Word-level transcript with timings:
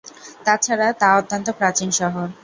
তাছাড়া 0.45 0.87
তা 0.93 1.09
অত্যন্ত 1.19 1.47
প্রাচীন 1.59 1.89
শহর। 1.91 2.27